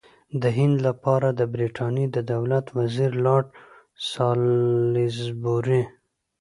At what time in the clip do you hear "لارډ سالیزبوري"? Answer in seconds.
3.25-5.83